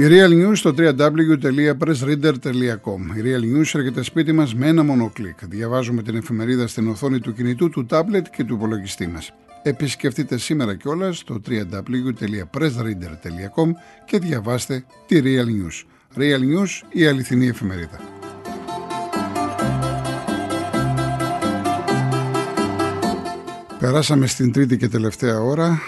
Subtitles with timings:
[0.00, 3.16] Η Real News στο www.pressreader.com.
[3.16, 5.46] Η Real News έρχεται σπίτι μας με ένα μόνο κλικ.
[5.46, 9.32] Διαβάζουμε την εφημερίδα στην οθόνη του κινητού, του τάμπλετ και του υπολογιστή μας.
[9.62, 13.70] Επισκεφτείτε σήμερα κιόλας στο www.pressreader.com
[14.04, 15.84] και διαβάστε τη Real News.
[16.16, 18.00] Real News, η αληθινή εφημερίδα.
[23.78, 25.80] Περάσαμε στην τρίτη και τελευταία ώρα.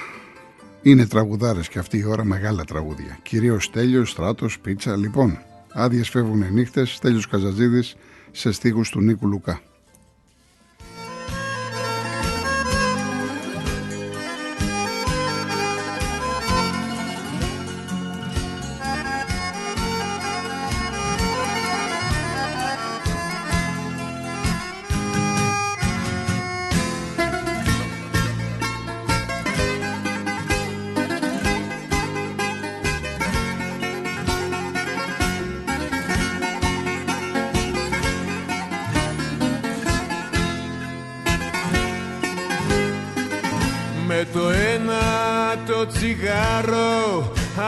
[0.82, 3.18] Είναι τραγουδάρες και αυτή η ώρα μεγάλα τραγούδια.
[3.22, 4.96] Κυρίως Τέλειος, Στράτος, Πίτσα.
[4.96, 5.38] Λοιπόν,
[5.72, 7.96] άδειες φεύγουν νύχτες, Τέλειος Καζαζίδης
[8.30, 9.60] σε στίχους του Νίκου Λουκά.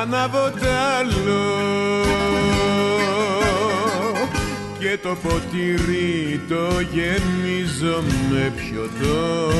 [0.03, 0.67] Ανάβω τ'
[0.99, 1.43] άλλο.
[4.79, 9.53] Και το ποτήρι το γεμίζω με πιωτό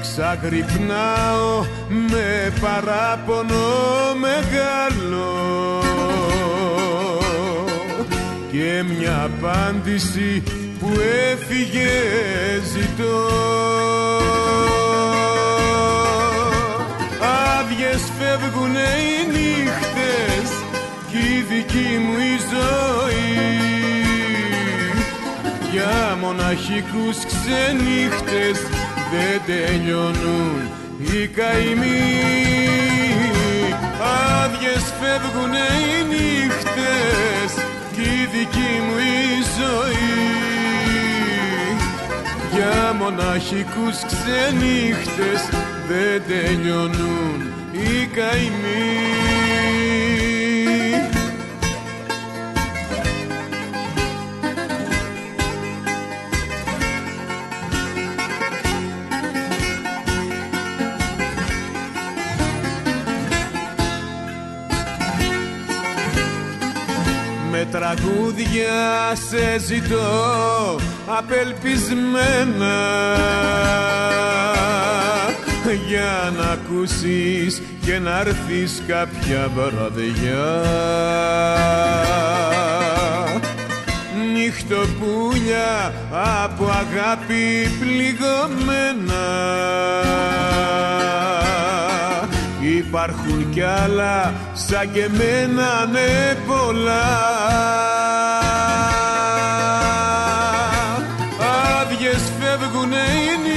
[0.00, 3.54] Ξαγρυπνάω με παράπονο
[4.20, 5.30] μεγάλο.
[8.52, 10.42] Και μια απάντηση
[10.80, 10.92] που
[11.30, 11.90] έφυγε
[12.72, 13.42] ζητώ
[17.72, 20.48] Άδειες φεύγουνε οι νύχτες
[21.10, 23.42] κι η δική μου η ζωή.
[25.72, 28.58] Για μοναχικούς ξενύχτες
[29.12, 30.60] δεν τελειώνουν
[30.98, 32.10] οι καημοί.
[34.42, 37.52] Άδειες φεύγουνε οι νύχτες
[37.92, 40.20] κι η δική μου η ζωή.
[42.52, 45.42] Για μοναχικούς ξενύχτες
[45.88, 47.51] δεν τελειώνουν
[47.82, 48.92] οι καημοί
[67.50, 72.80] Με τραγούδια σε ζητώ απελπισμένα
[75.72, 80.62] για να ακούσεις και να έρθεις κάποια βραδιά.
[84.32, 85.92] Νύχτοπούλια
[86.44, 89.24] από αγάπη πληγωμένα.
[92.60, 97.20] Υπάρχουν κι άλλα σαν και μένα ναι πολλά.
[101.80, 103.51] Άδειες φεύγουνε οι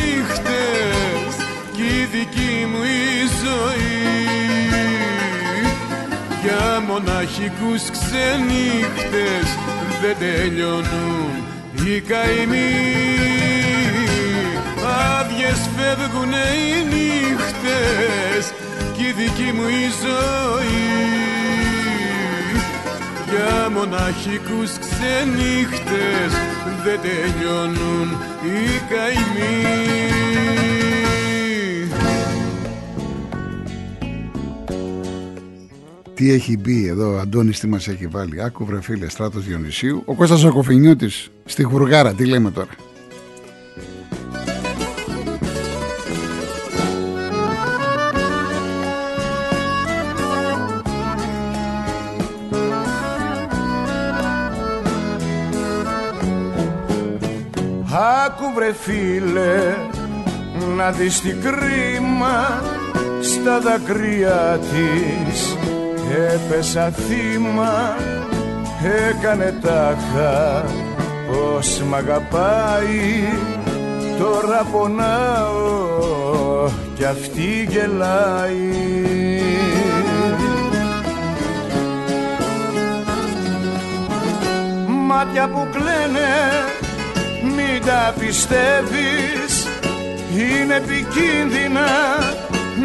[6.88, 9.48] μοναχικούς ξενύχτες
[10.02, 11.32] δεν τελειώνουν
[11.86, 12.74] οι καημοί.
[15.20, 18.54] Άδειες φεύγουνε οι νύχτες
[18.94, 20.94] κι η δική μου η ζωή.
[23.30, 26.32] Για μοναχικούς ξενύχτες
[26.84, 29.96] δεν τελειώνουν οι καημοί
[36.16, 38.44] Τι έχει μπει εδώ ο Αντώνης τι μας έχει βάλει.
[38.44, 40.04] Άκου βρε φίλε Στράτος Διονυσίου.
[40.06, 42.70] Ο Κώστας ο Κοφινιώτης στη Χουργάρα Τι λέμε τώρα.
[58.26, 59.76] Άκου βρε φίλε
[60.76, 62.62] να δεις τι κρίμα
[63.22, 65.65] στα δακρύα της
[66.14, 67.96] έπεσα θύμα
[69.10, 70.64] έκανε τάχα.
[71.28, 73.30] Πως μ' αγαπάει
[74.20, 79.04] τώρα πονάω κι αυτή γελάει.
[84.88, 86.30] Μάτια που κλαίνε
[87.42, 89.68] μην τα πιστεύεις.
[90.38, 91.88] Είναι επικίνδυνα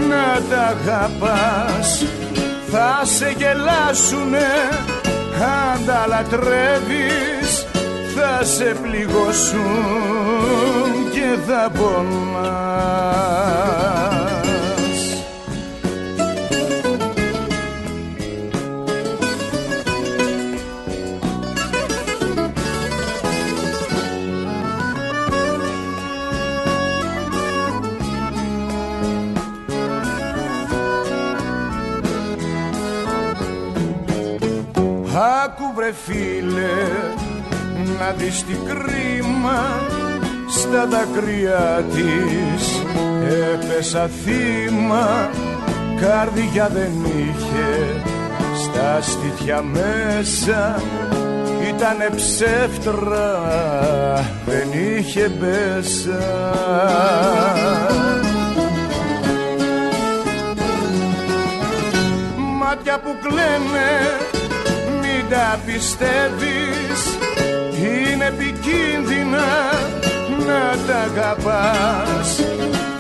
[0.08, 2.04] να τα αγαπάς
[2.70, 4.48] θα σε γελάσουνε
[5.42, 7.66] αν τα λατρεύεις
[8.14, 9.60] θα σε πληγώσουν
[11.12, 13.79] και θα πονάς
[35.22, 36.72] Άκου βρε φίλε
[37.98, 39.80] να δεις τι κρίμα
[40.48, 42.82] στα δάκρυα της.
[43.52, 45.30] Έπεσα θύμα
[46.00, 48.02] καρδιά δεν είχε.
[48.62, 50.82] Στα στήθια μέσα
[51.68, 53.40] ήτανε ψεύτρα
[54.46, 56.24] δεν είχε μπέσα.
[62.36, 64.29] Μάτια που κλαίνε μην
[65.30, 67.00] τα πιστεύεις.
[67.82, 69.48] Είναι επικίνδυνα
[70.46, 72.28] να τα αγαπάς.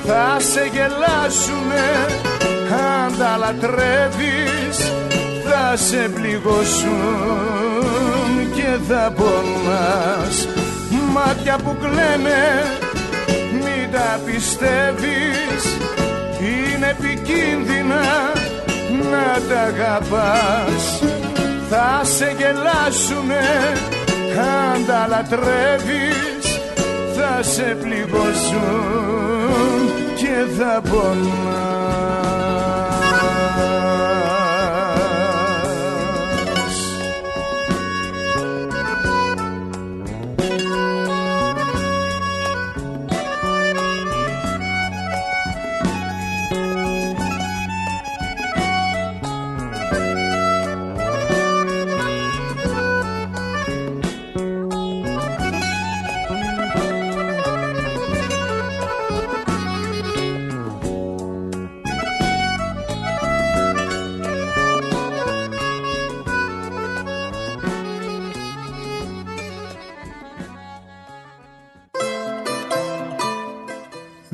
[0.06, 1.88] Θα σε γελάσουνε
[2.70, 4.76] αν τα λατρεύεις.
[5.44, 6.92] Θα σε πληγώσουν
[8.54, 10.48] και θα πονάς.
[11.12, 12.42] Μάτια που κλαίνε
[13.52, 15.62] μην τα πιστεύεις.
[16.40, 18.04] Είναι επικίνδυνα
[19.10, 21.00] να τα αγαπάς
[21.70, 23.48] θα σε γελάσουνε
[24.38, 26.60] αν τα λατρεύεις
[27.16, 29.00] θα σε πληγώσουν
[30.16, 32.39] και θα πονάς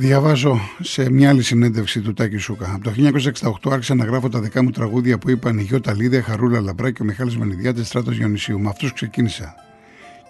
[0.07, 2.73] Διαβάζω σε μια άλλη συνέντευξη του Τάκη Σούκα.
[2.75, 2.93] Από το
[3.69, 6.91] 1968 άρχισα να γράφω τα δικά μου τραγούδια που είπαν η Γιώτα Λίδια, Χαρούλα Λαμπρά
[6.91, 8.61] και ο Μιχάλης Μανιδιάτης Στράτος Γιονυσίου.
[8.61, 9.55] Με αυτούς ξεκίνησα.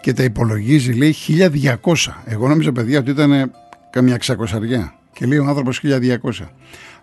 [0.01, 2.23] Και τα υπολογίζει, λέει, 1200.
[2.25, 3.51] Εγώ νόμιζα, παιδιά, ότι ήταν
[3.91, 4.95] καμιά ξακοσαριά.
[5.13, 6.51] Και λέει ο άνθρωπος 1200.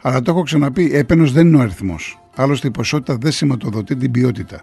[0.01, 2.19] Αλλά το έχω ξαναπεί, έπαινος δεν είναι ο αριθμός.
[2.35, 4.61] Άλλωστε η ποσότητα δεν σηματοδοτεί την ποιότητα.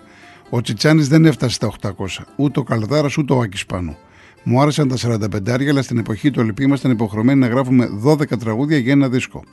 [0.50, 2.24] Ο Τσιτσάνης δεν έφτασε στα 800.
[2.36, 3.66] Ούτε ο Καλδάρας ούτε ο Άκης
[4.42, 8.78] μου άρεσαν τα 45 αλλά στην εποχή του Ολυμπίου ήμασταν υποχρεωμένοι να γράφουμε 12 τραγούδια
[8.78, 9.44] για ένα δίσκο.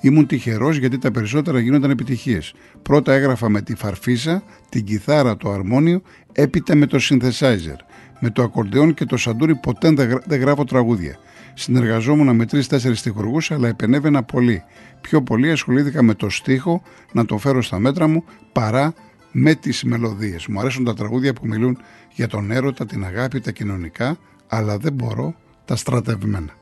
[0.00, 2.54] Ήμουν τυχερός γιατί τα περισσότερα γίνονταν επιτυχίες.
[2.82, 6.02] Πρώτα έγραφα με τη φαρφίσα, την κιθάρα, το αρμόνιο,
[6.32, 7.76] έπειτα με το synthesizer.
[8.20, 9.94] Με το ακορντεόν και το σαντούρι ποτέ
[10.26, 11.16] δεν γράφω τραγούδια.
[11.54, 14.62] Συνεργαζόμουν με τρει-τέσσερι τυχουργούς, αλλά επενέβαινα πολύ.
[15.00, 18.94] Πιο πολύ ασχολήθηκα με το στίχο, να το φέρω στα μέτρα μου, παρά
[19.32, 20.46] με τις μελωδίες.
[20.46, 21.78] Μου αρέσουν τα τραγούδια που μιλούν
[22.14, 24.18] για τον έρωτα, την αγάπη, τα κοινωνικά,
[24.54, 25.34] αλλά δεν μπορώ
[25.64, 26.56] τα στρατευμένα.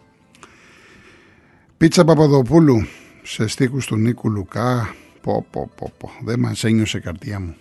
[1.76, 2.86] Πίτσα Παπαδοπούλου
[3.22, 7.56] σε στίχους του Νίκου Λουκά, πω πω πω πω, δεν μας ένιωσε καρδιά μου.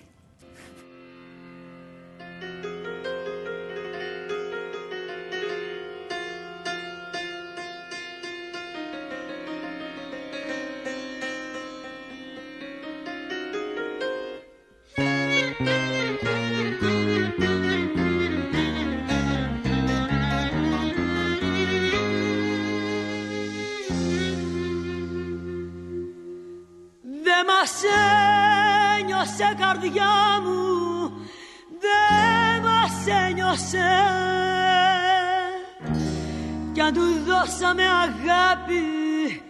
[37.26, 39.42] Δώσαμε αγάπη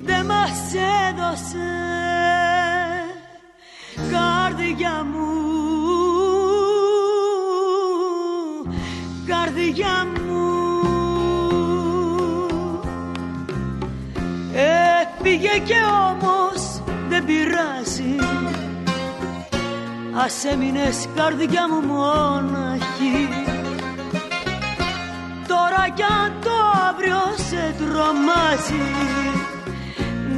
[0.00, 0.74] δεν μας
[1.08, 1.72] έδωσε.
[4.10, 5.34] Καρδιά μου
[9.26, 10.32] καρδιά μου.
[14.52, 15.74] Έφυγε και
[16.10, 17.73] όμως δεν πειράζει
[20.16, 23.28] Ας έμεινες καρδιά μου μόναχη.
[25.48, 26.50] Τώρα κι αν το
[26.88, 28.84] αύριο σε τρομάζει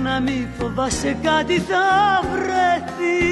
[0.02, 3.25] να μη φοβάσαι κάτι θα βρεθεί.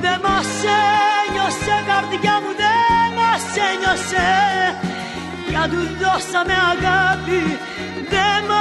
[0.00, 0.48] Δεν μας
[1.26, 4.28] ένιωσε καρδιά μου δεν μας ένιωσε.
[5.48, 7.69] Για τους δώσαμε αγάπη δεν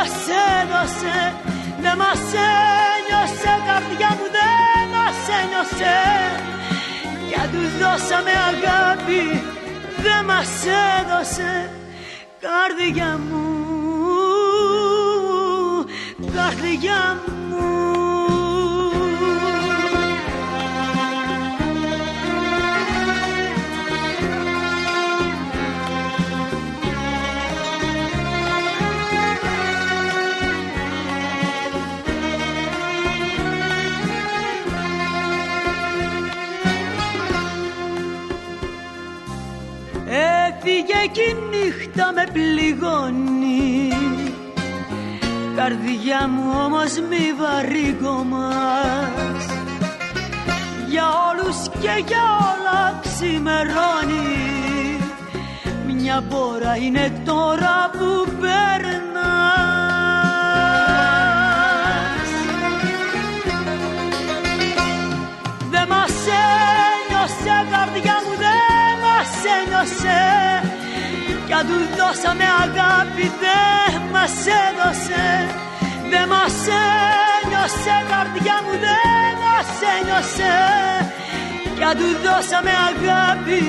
[0.09, 0.27] μας
[0.61, 1.33] έδωσε
[1.81, 2.23] δεν μας
[2.97, 5.97] ένιωσε καρδιά μου δεν μας ένιωσε
[7.29, 9.23] για του δώσαμε αγάπη
[10.03, 10.49] δεν μας
[10.99, 11.71] έδωσε
[12.45, 13.45] καρδιά μου.
[16.35, 17.48] Καρδιά μου
[41.11, 43.93] κι η νύχτα με πληγώνει.
[45.55, 48.55] Καρδιά μου όμως μη βαρύγωμας
[50.87, 54.27] Για όλους και για όλα ξημερώνει.
[55.87, 59.09] Μια πόρα είναι τώρα που περνάς.
[69.79, 70.68] Ένιωσε κι αν
[71.67, 75.25] του δώσαμε αγάπη δεν μας έδωσε
[76.11, 76.55] δεν μας
[77.41, 80.55] ένιωσε καρδιά μου δεν μας ένιωσε.
[81.75, 83.63] Κι αν του δώσαμε αγάπη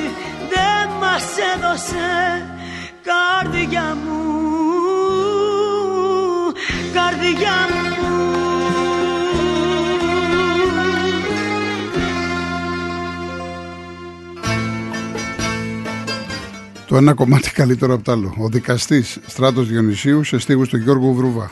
[0.52, 2.10] δεν μας έδωσε
[3.10, 4.20] καρδιά μου
[6.92, 7.69] καρδιά μου
[16.90, 18.34] Το ένα κομμάτι καλύτερο από το άλλο.
[18.38, 21.50] Ο δικαστής Στράτος Διονυσίου σε στίχους του Γιώργου Βρούβα.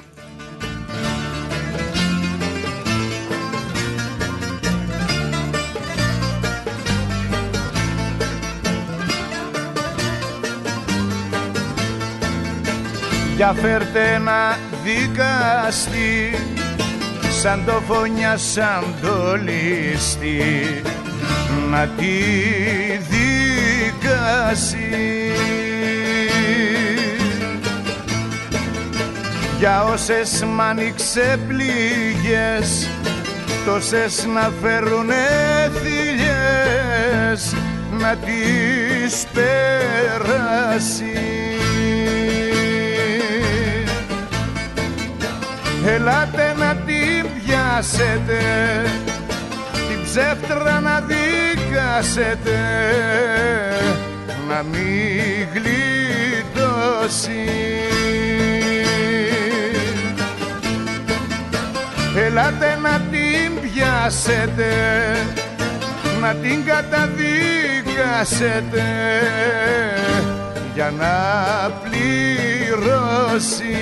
[13.37, 16.35] Για φέρτε ένα δικαστή
[17.41, 20.43] σαν το φωνιά σαν το λίστη
[21.71, 22.09] να τη
[24.29, 25.33] δικάσει
[29.59, 32.89] για όσες μ' άνοιξε πληγές
[33.67, 35.15] τόσες να φέρουνε
[35.83, 37.55] θηλιές
[37.99, 41.09] να τις περάσεις.
[45.87, 48.41] Ελάτε να την πιάσετε
[49.73, 52.59] την ψεύτρα να δικάσετε
[54.49, 57.27] να μην γλιτώσεις.
[62.27, 64.73] Ελάτε να την πιάσετε
[66.21, 68.85] να την καταδικάσετε
[70.75, 71.17] για να
[71.83, 73.77] πληρώσει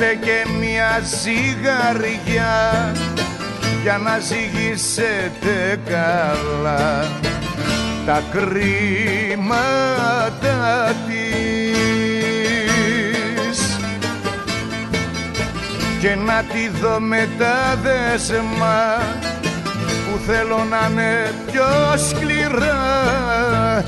[0.00, 2.92] Φέρτε και μια ζυγαριά
[3.82, 7.08] για να ζυγίσετε καλά
[8.06, 9.58] τα κρίματα
[11.06, 11.98] της.
[16.00, 18.98] Και να τη δω με τα δέσμα
[19.82, 23.84] που θέλω να είναι πιο σκληρά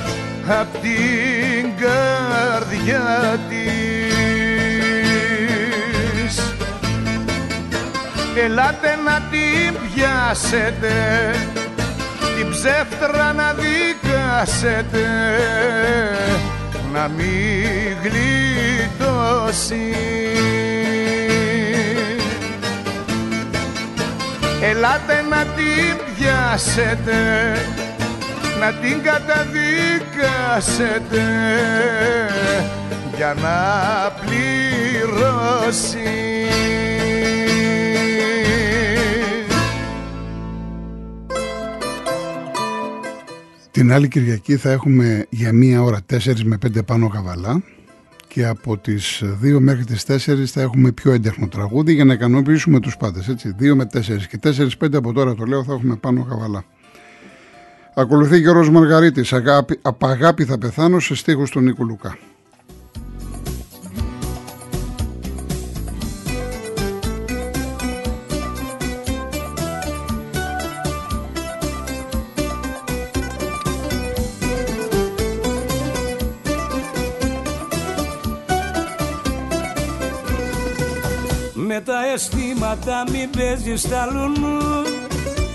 [0.61, 3.52] απ' την καρδιά της
[8.37, 10.95] Ελάτε να την πιάσετε
[12.37, 15.07] Την ψεύτρα να δικάσετε
[16.93, 19.97] Να μην γλιτώσει.
[24.63, 27.21] Ελάτε να την πιάσετε
[28.61, 31.23] να την καταδικάσετε
[33.17, 33.59] για να
[34.21, 36.11] πληρώσει
[43.83, 47.63] Την άλλη Κυριακή θα έχουμε για μία ώρα 4 με 5 πάνω καβαλά
[48.29, 52.81] και από τις 2 μέχρι τις 4 θα έχουμε πιο έντεχνο τραγούδι για να ικανοποιήσουμε
[52.81, 56.25] τους πάντες, έτσι, 2 με 4 και 4-5 από τώρα το λέω θα έχουμε πάνω
[56.25, 56.65] καβαλά.
[57.95, 62.19] Ακολουθεί Γιώργος Μαργαρίτης, αγάπη, απ' αγάπη θα πεθάνω σε στίχους του Νίκου Λουκά.
[82.83, 84.83] Αισθήματα μην παίζεις τα λουνού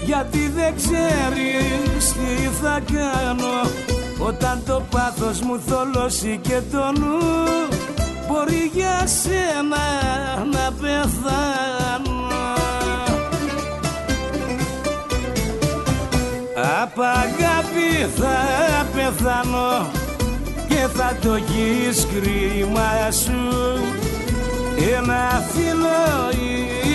[0.06, 3.72] γιατί δεν ξέρεις τι θα κάνω.
[4.20, 7.18] Όταν το πάθος μου θολώσει και το νου
[8.28, 9.86] Μπορεί για σένα
[10.52, 12.16] να πεθάνω.
[16.82, 18.38] Απ' αγάπη θα
[18.94, 19.92] πεθάνω
[20.68, 24.17] Και θα το γεις κρίμα σου
[24.78, 26.30] Ένα φίλο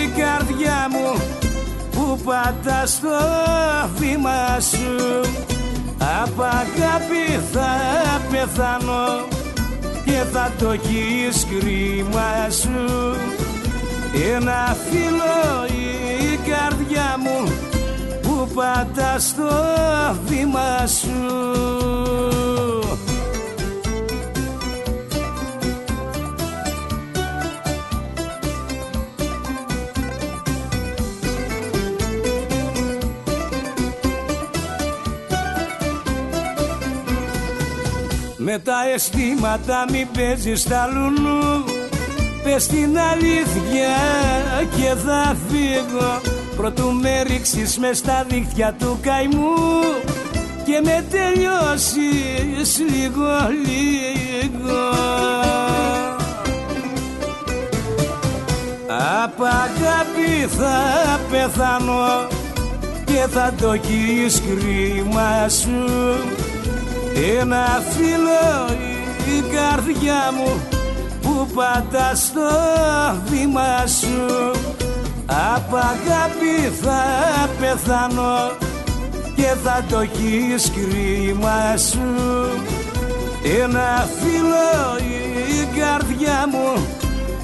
[0.03, 1.21] η καρδιά μου
[1.91, 3.09] που που πατά στο
[3.95, 5.21] βήμα σου.
[6.23, 7.71] Απ' αγάπη θα
[8.31, 9.27] πεθάνω
[10.05, 13.15] και θα το έχεις κρίμα σου.
[14.35, 17.51] Ένα φίλο η καρδιά μου
[18.21, 19.49] που πατά στο
[20.25, 22.52] βήμα σου
[38.45, 41.63] Με τα αισθήματα μη παίζεις τα λουνού
[42.43, 43.95] Πες την αλήθεια
[44.75, 46.21] και θα φύγω.
[46.55, 49.53] Πρωτού με ρίξεις μες στα δίχτυα του καημού.
[50.65, 53.27] Και με τελειώσεις λίγο
[53.65, 54.81] λίγο.
[59.23, 62.27] Απ' αγάπη θα πεθάνω
[63.05, 66.42] και θα το έχεις κρίμα σου
[67.15, 68.75] ένα φίλο
[69.37, 70.61] η καρδιά μου
[71.21, 72.49] που πατά στο
[73.25, 74.51] βήμα σου.
[75.25, 77.03] Απ' αγάπη θα
[77.59, 78.51] πεθάνω
[79.35, 82.13] και θα το έχεις κρίμα σου.
[83.61, 84.97] Ένα φίλο
[85.49, 86.87] η καρδιά μου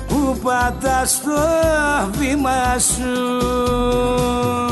[0.07, 1.39] που πατά στο
[2.19, 4.68] βήμα σου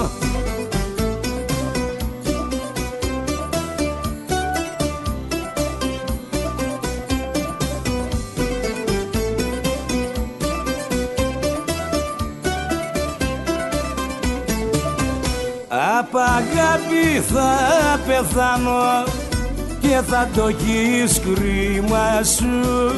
[16.12, 19.04] Απ' αγάπη θα πεθάνω
[19.80, 22.93] και θα το έχεις κρίμα σου.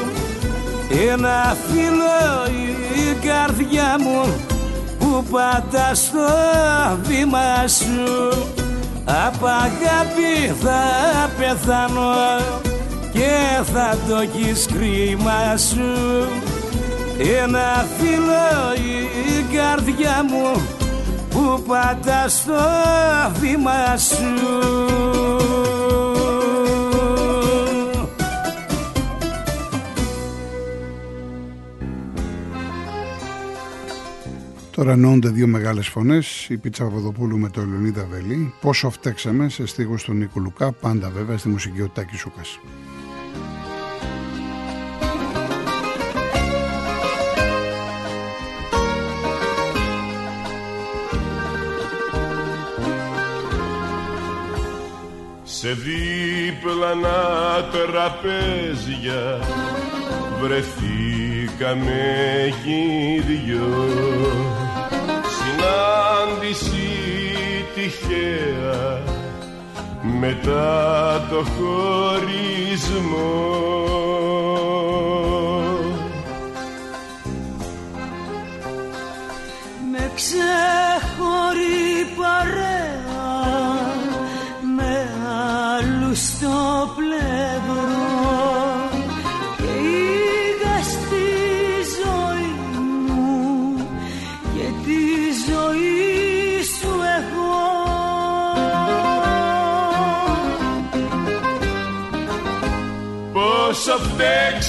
[1.12, 2.46] Ένα φίλο
[2.94, 4.34] η καρδιά μου
[5.00, 6.30] που πατά στο
[7.02, 8.30] βήμα σου.
[9.06, 10.82] Απ' αγάπη θα
[11.38, 12.14] πεθάνω
[13.12, 16.28] και θα το έχεις κρίμα σου.
[17.42, 20.79] Ένα φίλο η καρδιά μου
[21.40, 22.54] που πατάς στο
[23.40, 24.18] βήμα σου
[34.72, 39.66] Τώρα εννοούνται δύο μεγάλες φωνές, η Πίτσα Παπαδοπούλου με το Ελονίδα Βελή, πόσο φταίξαμε σε
[39.66, 42.60] στίχους του Νίκου Λουκά, πάντα βέβαια στη μουσική ο Τάκης Σούκας.
[55.70, 57.20] Σε δίπλανα
[57.72, 59.40] τραπέζια
[60.42, 62.04] βρεθήκαμε
[62.64, 63.88] κι δυο.
[65.38, 66.88] Συνάντηση
[67.76, 69.02] τυχαία
[70.20, 72.88] μετά το χωρισμό.
[79.92, 80.69] Με ξεχωρί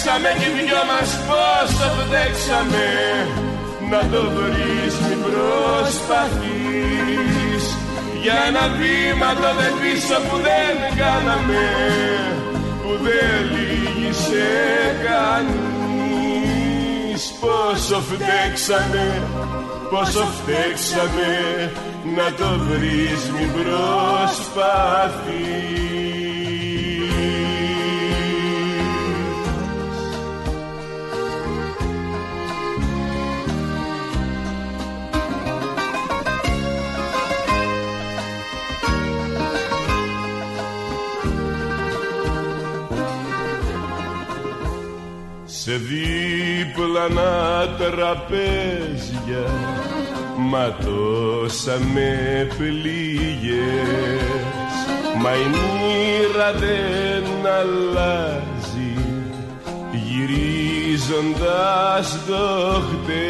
[0.01, 2.89] φταίξαμε κι οι δυο μας πόσο φταίξαμε
[3.91, 6.05] Να το βρεις μην προσπαθείς.
[8.23, 11.65] Για ένα βήμα το δε πίσω που δεν κάναμε
[12.83, 14.51] Που δεν λύγησε
[15.07, 15.61] κανείς.
[17.41, 19.07] Πόσο φταίξαμε,
[19.91, 21.31] πόσο φταίξαμε
[22.17, 24.71] Να το βρεις μην προσπαθείς
[45.63, 47.33] Σε δίπλανα
[47.79, 49.47] τραπέζια
[50.37, 52.09] ματώσαμε
[52.59, 54.21] πληγές
[55.23, 58.95] Μα η μοίρα δεν αλλάζει
[59.93, 60.99] γυρίζοντας
[62.27, 62.45] το
[62.81, 63.21] χτες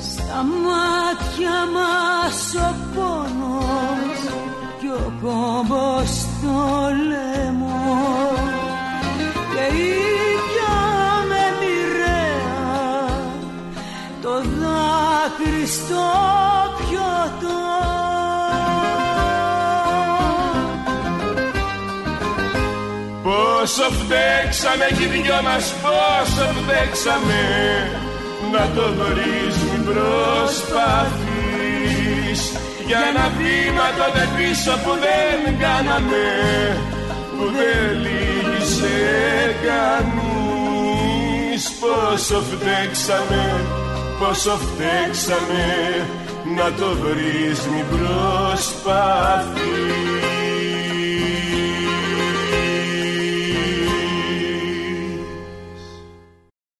[0.00, 3.27] Στα μάτια μας ο πόνος
[5.28, 6.60] κόμπο στο
[7.08, 8.06] λαιμό.
[9.52, 10.76] Και ήπια
[11.30, 13.06] με μοιραία
[14.22, 16.06] το δάκρυ στο
[16.78, 17.66] πιωτό.
[23.22, 27.42] Πόσο φταίξαμε κι οι δυο μας πόσο φταίξαμε
[28.52, 31.27] να το δωρείς μην προσπαθεί
[32.86, 36.26] για ένα βήμα τότε πίσω που δεν κάναμε
[37.36, 38.98] Που δεν λύγησε
[39.66, 41.62] κανείς.
[41.80, 43.44] Πόσο φταίξαμε,
[44.18, 45.64] πόσο φταίξαμε
[46.56, 48.78] Να το βρεις μην προσπαθείς